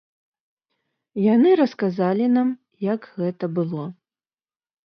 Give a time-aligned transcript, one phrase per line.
[1.25, 2.49] Яны расказалі нам,
[2.93, 3.83] як гэта было.